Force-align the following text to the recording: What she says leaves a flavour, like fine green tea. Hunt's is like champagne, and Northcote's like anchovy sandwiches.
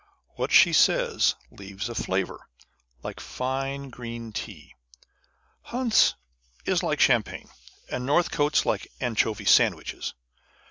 What 0.35 0.51
she 0.51 0.73
says 0.73 1.35
leaves 1.51 1.87
a 1.87 1.93
flavour, 1.93 2.49
like 3.03 3.19
fine 3.19 3.91
green 3.91 4.31
tea. 4.33 4.73
Hunt's 5.61 6.15
is 6.65 6.81
like 6.81 6.99
champagne, 6.99 7.49
and 7.87 8.03
Northcote's 8.03 8.65
like 8.65 8.91
anchovy 8.99 9.45
sandwiches. 9.45 10.15